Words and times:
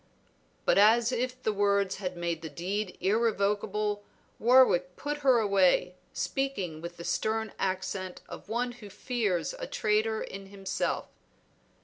But 0.65 0.79
as 0.79 1.11
if 1.11 1.43
the 1.43 1.53
words 1.53 1.97
had 1.97 2.17
made 2.17 2.41
the 2.41 2.49
deed 2.49 2.97
irrevocable, 3.01 4.03
Warwick 4.39 4.95
put 4.95 5.17
her 5.19 5.37
away, 5.37 5.93
speaking 6.11 6.81
with 6.81 6.97
the 6.97 7.03
stern 7.03 7.53
accent 7.59 8.21
of 8.27 8.49
one 8.49 8.71
who 8.71 8.89
fears 8.89 9.53
a 9.59 9.67
traitor 9.67 10.23
in 10.23 10.47
himself. 10.47 11.05